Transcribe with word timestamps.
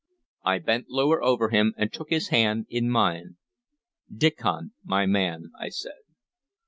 I 0.43 0.57
bent 0.57 0.89
lower 0.89 1.21
over 1.23 1.49
him, 1.49 1.75
and 1.77 1.93
took 1.93 2.09
his 2.09 2.29
hand 2.29 2.65
in 2.71 2.89
mine. 2.89 3.35
"Diccon, 4.11 4.71
my 4.83 5.05
man," 5.05 5.51
I 5.59 5.69
said. 5.69 6.01